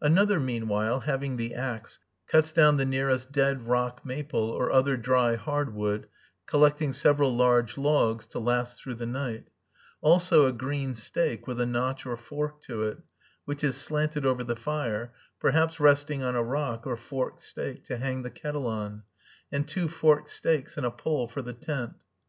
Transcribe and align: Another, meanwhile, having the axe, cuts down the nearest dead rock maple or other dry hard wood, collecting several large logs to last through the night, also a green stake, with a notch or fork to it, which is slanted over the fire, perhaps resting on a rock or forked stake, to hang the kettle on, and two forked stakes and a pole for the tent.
Another, 0.00 0.38
meanwhile, 0.38 1.00
having 1.00 1.36
the 1.36 1.54
axe, 1.56 1.98
cuts 2.28 2.52
down 2.52 2.76
the 2.76 2.84
nearest 2.84 3.32
dead 3.32 3.66
rock 3.66 4.06
maple 4.06 4.48
or 4.48 4.70
other 4.70 4.96
dry 4.96 5.34
hard 5.34 5.74
wood, 5.74 6.06
collecting 6.46 6.92
several 6.92 7.34
large 7.34 7.76
logs 7.76 8.24
to 8.28 8.38
last 8.38 8.80
through 8.80 8.94
the 8.94 9.06
night, 9.06 9.48
also 10.00 10.46
a 10.46 10.52
green 10.52 10.94
stake, 10.94 11.48
with 11.48 11.60
a 11.60 11.66
notch 11.66 12.06
or 12.06 12.16
fork 12.16 12.62
to 12.62 12.84
it, 12.84 12.98
which 13.44 13.64
is 13.64 13.76
slanted 13.76 14.24
over 14.24 14.44
the 14.44 14.54
fire, 14.54 15.12
perhaps 15.40 15.80
resting 15.80 16.22
on 16.22 16.36
a 16.36 16.44
rock 16.44 16.86
or 16.86 16.96
forked 16.96 17.40
stake, 17.40 17.84
to 17.86 17.96
hang 17.96 18.22
the 18.22 18.30
kettle 18.30 18.68
on, 18.68 19.02
and 19.50 19.66
two 19.66 19.88
forked 19.88 20.28
stakes 20.30 20.76
and 20.76 20.86
a 20.86 20.92
pole 20.92 21.26
for 21.26 21.42
the 21.42 21.52
tent. 21.54 21.94